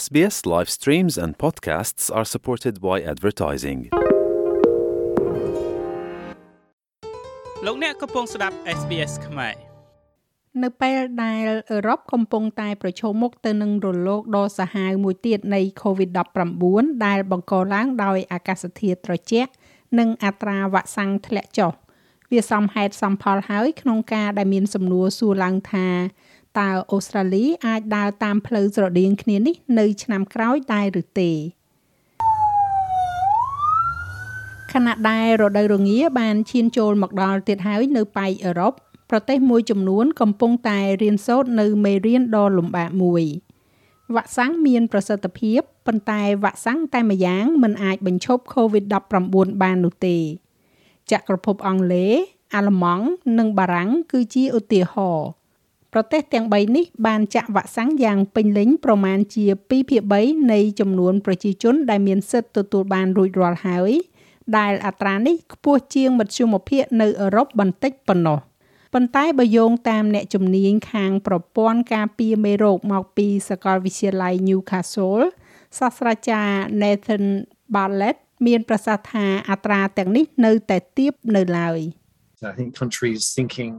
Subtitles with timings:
[0.00, 3.80] SBS live streams and podcasts are supported by advertising.
[7.66, 9.54] លោកអ្នកកំពុងស្ដាប់ SBS ខ្មែរ
[10.62, 19.50] នៅពេលដែលអឺរ៉ុបកំពុងតែប្រឈមមុខទៅនឹងរលកដ៏សាហាវមួយទៀតនៃ COVID-19 ដែលបង្កឡើងដោយអាកាសធាតុត្រជាក់
[19.98, 21.72] និងអត្រាវ៉ាក់សាំងធ្លាក់ចុះ
[22.32, 25.88] វាសមហេតុសមផលហើយក្នុងការដែលមានសំណួរសួរឡើងថា
[26.60, 31.32] តើអូស្ត្រាលីអាចដើរតាមផ្លូវស្រដៀងគ្នានេះនៅឆ្នាំក្រោយដែរឬទេ
[34.72, 38.72] ខណៈដែលរដូវរងាបានឈានចូលមកដល់ទៀតហើយនៅប៉ែកអឺរ៉ុប
[39.10, 43.24] ប្រទេសមួយចំនួនកំពុងតែរៀនសូត្រនៅមេរៀនដ៏លំបាកមួយ
[44.14, 50.18] វ៉ាក់សាំងមានប្រសិទ្ធភាពប៉ុន្តែវ៉ាក់សាំងតែម្យ៉ាងមិនអាចបញ្ឈប់ COVID-19 បាននោះទេ
[51.10, 52.14] ចក្រភពអង់គ្លេស
[52.54, 53.06] អាល្លឺម៉ង់
[53.38, 55.28] និងបារាំងគឺជាឧទាហរណ៍
[55.92, 63.92] ប្រទេសទាំង3នេះបានចាក់វ៉ាក់សាំងយ៉ាងពេញលេញប្រមាណជា2ភាគ3នៃចំនួនប្រជាជនដែលមានសិទ្ធិទទួលបានរួចរាល់ហើយ
[64.58, 68.38] ដែលអត្រានេះខ្ពស់ជាងមធ្យមភាគនៅអឺរ៉ុបបន្តិចប៉ុណ្ណោះ
[68.94, 75.24] ប៉ុន្តែបើយោងតាមអ្នកជំនាញខាងប្រព័ន្ធការពារមេរោគមកពីសាកលវិទ្យាល័យ Newcastle
[75.78, 77.24] សាស្ត្រាចារ្យ Nathan
[77.74, 81.78] Bartlett មានប្រសាសន៍ថាអត្រាទាំងនេះនៅតែទាបនៅឡើយ
[82.51, 83.71] I think countries thinking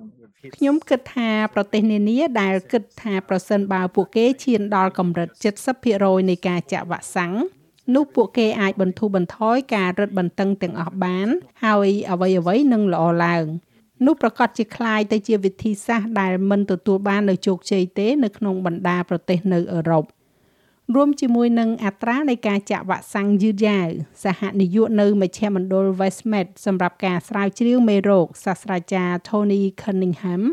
[0.56, 5.28] ខ្ញុំគិតថាប្រទេសនានាដែលគិតថាប្រសិនបើពួកគេឈានដល់កម្រិត
[5.78, 7.34] 70%នៃការចាក់វ៉ាក់សាំង
[7.94, 11.28] នោះពួកគេអាចបន្ធូរបន្ថយការរឹតបន្តឹងទាំងអស់បាន
[11.64, 13.44] ហើយអ្វីៗនឹងល្អឡើង
[14.06, 20.04] នោះប្រកាសជាคล้ายទៅជាវិធីសាស្ត្រដែលមិនទទួលបាននូវជោគជ័យទេនៅក្នុងបណ្ដាប្រទេសនៅអឺរ៉ុប
[20.95, 23.87] រួមជាមួយនឹងអត្រានៃការចាក់វ៉ាក់សាំងយឺតយ៉ាវ
[24.23, 30.43] សហនាយកនៅមជ្ឈមណ្ឌល Westmed សម្រាប់ការស្រាវជ្រាវមេរោគសាស្ត្រាចារ្យ Tony Cunningham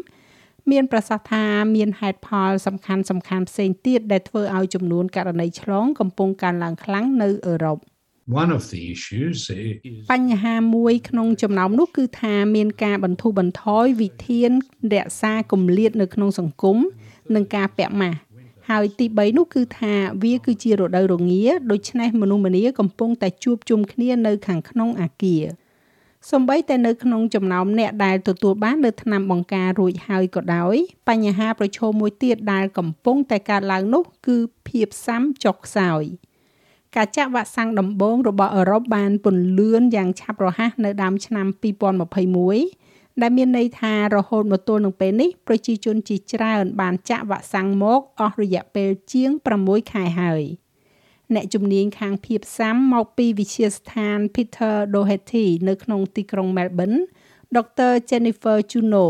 [0.71, 1.45] មានប្រសាសន៍ថា
[1.77, 7.79] មានហេតុផលសំខាន់សំខាន់ផ្សេងទៀតដែលធ្វើឲ្យចំនួនករណីឆ្លងកំពុងកើនឡើងខ្លាំងនៅអឺរ៉ុប
[8.43, 14.51] One of the issues is បញ្ហាមួយក្នុងចំណោមនោះគឺថាមានការបន្ធូរបន្ថយវិធាន
[14.95, 16.79] រក្សាគម្លាតនៅក្នុងសង្គម
[17.35, 18.19] និងការពាក់ម៉ាស់
[18.71, 25.45] ហើយទី3នោះគឺថាវាគឺជារដូវរងាដូច្នេះមនុស្សម្នាកំពុងតែជួបជុំគ្នានៅខាងក្នុងអាគារ
[26.31, 30.77] សម្បីតែនៅក្នុងចំណោមអ្នកដែលទទួលបាននៅថ្នាំបង្ការរួចហើយក៏ដោយ
[31.09, 34.37] បញ្ហាប្រឈមមួយទៀតដែលកំពុងតែកើតឡើងនោះគឺ
[34.69, 36.03] ភាពសាំចុះខ្សោយ
[36.97, 41.47] ការចាក់វ៉ាក់សាំងដំបូងរបស់អឺរ៉ុបបានពន្លឿនយ៉ាងឆាប់រហ័សនៅដើមឆ្នាំ
[42.31, 49.31] 2021 ដែលមានន័យថារហូតមកទល់នឹងពេលនេះប្រជាជនជាច្រើនបានចាក់វ៉ាក់សាំងមកអស់រយៈពេលជាង
[49.63, 50.45] 6ខែហើយ។
[51.35, 56.99] អ្នកជំនាញខាងភាពសាំមកពីវិទ្យាស្ថាន Peter Doherty នៅក្នុងទីក្រុង Melbourne
[57.57, 59.07] ដុកទ័រ Jennifer Juno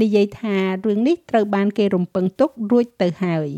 [0.00, 3.48] និយាយថារឿងនេះត្រូវបានគេរំពឹងទុករួចទៅហើយ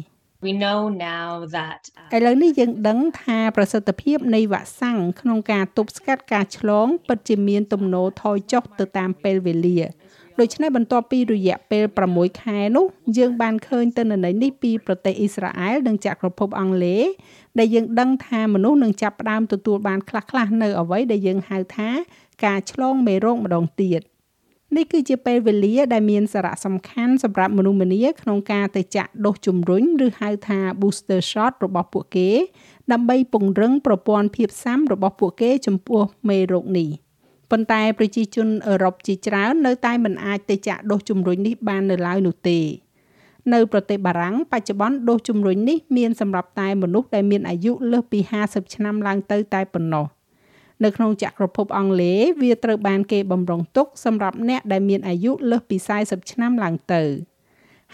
[0.45, 0.81] We know
[1.11, 1.81] now that
[2.17, 9.81] ឥឡូវនេះយើងដឹងថាប្រសិទ្ធភាពនៃវ៉ាក់សាំងក្នុងការទប់ស្កាត់ការឆ្លងពិតជាមានទំនោរថយចុះទៅតាមពេលវេលា
[10.41, 12.87] ដូច្នេះបន្ទាប់ពីរយៈពេល6ខែនោះ
[13.19, 17.05] យើងបានឃើញទិន្នន័យនេះពីប្រទេសអ៊ីស្រាអែលនិងចក្រភពអង់គ្លេស
[17.59, 21.91] ដែលយើងដឹងថាមនុស្សនឹងចាប់ផ្ដើមទទួលបានខ្លះៗនៅអ្វីដែលយើងហៅថា
[22.45, 24.01] ការឆ្លងមេរោគម្ដងទៀត
[24.77, 32.31] នេះគឺជាពេលវេលាដែលមានសារៈសំខាន់សម្រាប់មនុស្សម្នាក្នុងការទៅចាក់ដូសជំរុញឬហៅថា booster shot របស់ពួកគេ
[32.93, 36.91] ដើម្បីពង្រឹងប្រព័ន្ធភាពស៊ាំរបស់ពួកគេចំពោះមេរោគនេះ។
[37.51, 42.59] ប៉ុន្តែប្រជាជនអឺរ៉ុបជាច្រើននៅតែមិនអាចទៅចាក់ដូសជំរុញនេះបាននៅឡើយនោះទេ
[43.53, 50.07] នៅប្រទេសបារាំងបច្ចុប្បន្នដូសជំរុញនេះមានសម្រាប់តែមនុស្សដែលមានអាយុលើសពី50ឆ្នាំឡើងទៅតែប៉ុណ្ណោះ
[50.85, 57.03] នៅក្នុងចក្រភពអង់គ្លេសវាត្រូវបានគេបំរុងទុកសម្រាប់អ្នកដែលមានអាយុលើសពី40ឆ្នាំឡើងទៅ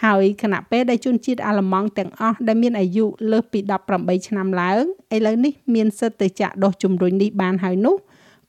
[0.04, 3.60] ហើយគណៈពេលដែលជនជាតិអាល្លឺម៉ង់ទាំងអស់ដែលមានអាយុលើសពី
[3.94, 4.82] 18ឆ្នាំឡើង
[5.14, 7.96] ឥឡូវនេះមានសិទ្ធិទៅចាក់ដូសជំរុញនេះបានហើយនោះ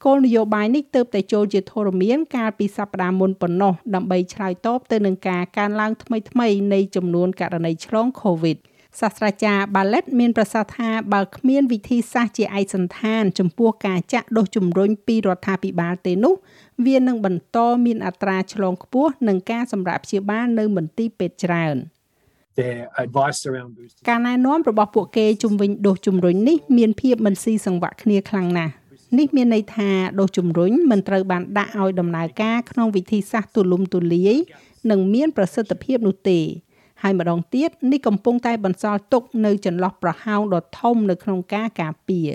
[0.06, 8.58] គោលនយោបាយនេះទើបតែចូលជាធរមានកាលពីសប្តាហ៍មុនប៉ុណ្ណោះដើម្បីឆ្លើយតបទៅនឹងការកើនឡើងថ្មីៗនៃចំនួនករណីឆ្លង COVID
[9.00, 16.36] សាស្ត្រាចារ្យ Ballet មានប្រសាសន៍ថាបើគ្មានវិធីសាស្ត្រជាឯកសន្តាន ចំពោះការចាក់ដូសជំរុញពីរដ្ឋាភិបាលទេនោះ
[16.86, 21.78] វានឹងបន្តមានអត្រាឆ្លងខ្ពស់និងការសម្រាប់ព្យាបាលនៅមន្ទីរពេទ្យច្រើន
[22.60, 28.74] their advice around boosting ការណែនាំរបស់ពួកគេជំវិញដូសជំរុញនេះមានភាពមិនស៊ីសង្វាក់គ្នាខ្លាំងណាស់
[29.18, 34.36] នេះមានន័យថាដូសជំរុញមិនត្រូវបានដាក់ឲ្យដំណើរការក្នុងវិធីសាស្ត្រទូលំទូលាយ
[34.92, 36.40] និងមានប្រសិទ្ធភាពនោះទេ
[37.02, 42.30] ហើយម្ដងទៀតនេះកំពុងតែបន្សល់ទុកនៅចន្លោះប្រហោងដ៏ធំនៅក្នុងការការពារ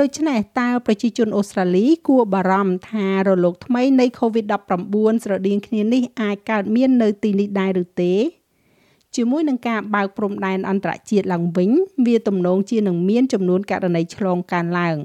[0.00, 8.14] ដូច្នេះតើប្រជាជនអូស្ត្រាលីគួរបារម្ភថារលកថ្មីនៃ COVID-19 ស្រដៀងគ្នានេះអាចកើតមាននៅទីនេះដែរឬទេ
[9.16, 11.70] ជាមួយនឹងការបើកព្រំដែនអន្តរជាតិឡើងវិញ
[12.06, 14.96] វាទំនងជានឹងមានចំនួនករណីឆ្លងកើនឡើង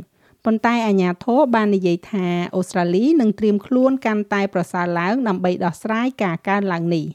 [0.46, 7.06] ប៉ុន្តែអាជ្ញាធរបាននិយាយថាអូស្ត្រាលីនឹងត្រៀមខ្លួនកាន់តែប្រសើរឡើងដើម្បីដោះស្រាយការកើនឡើងនេះ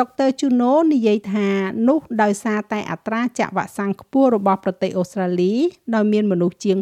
[0.00, 1.48] ដុកទ័រជូណូនិយាយថា
[1.88, 5.54] នោះដោយសារតែអត្រាចាក់វ៉ាក់សាំងខ្ពស់របស់ប្រទេសអូស្ត្រាលី
[5.94, 6.78] ដោយមានមនុស្សជាង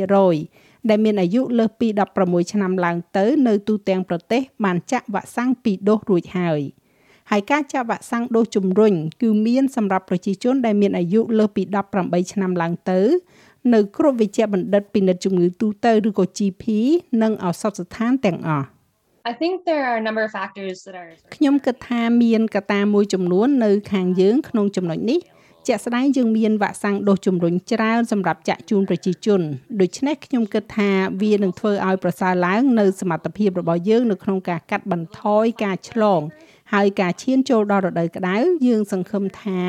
[0.00, 1.88] 85%ដែលមានអាយុលើសពី
[2.20, 6.62] 16ឆ្នាំឡើងទៅនៅទូទាំងប្រទេសបានចាក់វ៉ាក់សាំងពីរដូសរួចហើយ។
[7.30, 11.62] ហើយការចាក់វ៉ាក់សាំងដូសជំរុញគឺមានសម្រាប់ប្រជាជនដែលមានអាយុលើសពី
[11.98, 13.00] 18ឆ្នាំឡើងទៅ
[13.72, 16.64] នៅគ្រប់វិជ្ជាបណ្ឌិតពិនិត្យជំងឺទូទៅឬក៏ GP
[17.22, 18.66] និងឱសថស្ថានទាំងអស់
[19.30, 25.20] I think there are a number of factors that are ខ្ញុំគិតថាមានកត្តាមួយចំនួននៅខាងយើងក្នុងចំណុចនេះ
[25.66, 29.40] ជាក់ស្ដែងយើងមានវ៉ាក់សាំងដូសជំរុញច្រើនសម្រាប់ចាក់ជូនប្រជាជន
[29.80, 30.90] ដូច្នេះខ្ញុំគិតថា
[31.22, 36.20] វានឹងធ្វើឲ្យប្រសើរឡើងនៅសមត្ថភាពរបស់យើងនៅក្នុងការកាត់បន្ថយការឆ្លង
[36.72, 38.36] ហើយការឈានចូលដល់រដូវក្តៅ
[38.66, 39.60] យើងសង្ឃឹមថា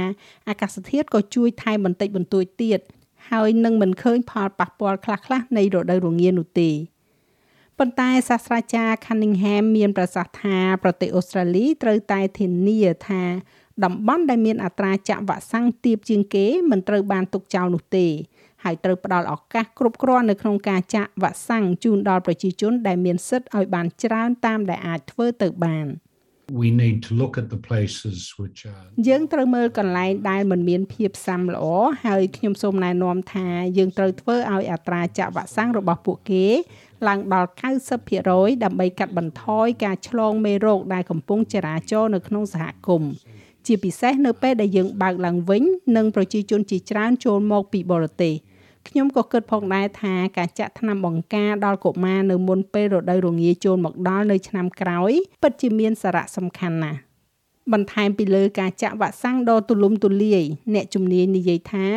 [0.50, 2.80] អាកាសធាតុក៏ជួយថែមបន្តិចបន្តួចទៀត
[3.30, 6.72] ហើយនឹងមិនឃើញផលប៉ះពាល់ខ្លះៗនៃរដូវរងានោះទេ
[7.82, 13.24] ប៉ុន្តែសាស្ត្រាចារ្យ Cunningham មានប្រសាសន៍ថាប្រទេសអូស្ត្រាលីត្រូវតែធានាថា
[13.84, 18.08] តំបន់ដែលមានអត្រាចាក់វ៉ាក់សាំងទាបជាងគេមិនត្រូវបានទុកចោលនោះទេ
[18.64, 25.86] ហើយត្រូវផ្ដល់ឱកាសគ្រប់គ្រាន់នៅក្នុងការចាក់វ៉ាក់សាំងជូនដល់ប្រជាជនដែលមានសិទ្ធិឲ្យបានច្រើនតាមដែលអាចធ្វើទៅបាន។
[26.52, 31.66] we need to look at the places which are យើងត្រូវមើលកន្លែងដែលមិនមានភាពសាំល្អ
[32.06, 33.48] ហើយខ្ញុំសូមណែនាំថា
[33.78, 36.46] យើងត្រូវធ្វើឲ្យអត្រាចាក់វ៉ាក់សាំងរបស់ពួកគេ
[37.08, 37.50] ឡើងដល់
[38.06, 43.12] 90%ដើម្បីកាត់បន្ថយការឆ្លងមេរោគដែលកំពុងចរាចរនៅក្នុងសហគមន៍
[43.66, 45.64] ជាពិសេសនៅពេលដែលយើងបើកឡើងវិញ
[45.98, 48.34] និងប្រជាជនជាច្រើនចូលមកពីបរទេស
[48.88, 55.12] ខ្ញុំក៏គិតផងដែរថាការចាក់ថ្នាំបង្ការដល់កុមារនៅមុនពេលរដូវរងាចូលមកដល់នៅឆ្នាំក្រោយ
[55.44, 57.00] ពិតជាមានសារៈសំខាន់ណាស់
[57.74, 60.44] បន្ថែមពីលើការចាក់វ៉ាក់សាំងដ៏ទូលំទូលាយ
[60.74, 61.88] អ្នកជំនាញនិយាយថា